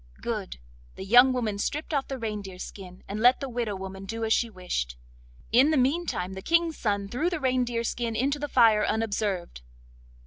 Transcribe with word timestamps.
Good; 0.19 0.57
the 0.95 1.05
young 1.05 1.31
woman 1.31 1.59
stript 1.59 1.93
off 1.93 2.07
the 2.07 2.17
reindeer 2.17 2.57
skin, 2.57 3.03
and 3.07 3.19
let 3.19 3.39
the 3.39 3.47
widow 3.47 3.75
woman 3.75 4.05
do 4.05 4.25
as 4.25 4.33
she 4.33 4.49
wished. 4.49 4.97
In 5.51 5.69
the 5.69 5.77
meantime 5.77 6.33
the 6.33 6.41
King's 6.41 6.79
son 6.79 7.07
threw 7.07 7.29
the 7.29 7.39
reindeer 7.39 7.83
skin 7.83 8.15
into 8.15 8.39
the 8.39 8.49
fire 8.49 8.83
unobserved. 8.83 9.61